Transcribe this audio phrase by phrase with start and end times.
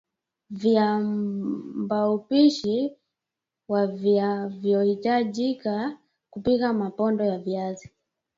[0.49, 2.93] Viambaupishi
[3.67, 5.97] wavianvyohitajika
[6.29, 7.89] kupika mapondo ya viazi